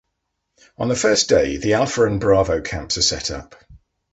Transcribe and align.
On 0.79 0.87
the 0.89 0.95
first 0.95 1.29
day, 1.29 1.57
the 1.57 1.75
Alpha 1.75 2.07
and 2.07 2.19
Bravo 2.19 2.59
camps 2.59 2.97
are 2.97 3.03
set 3.03 3.29
up. 3.29 3.53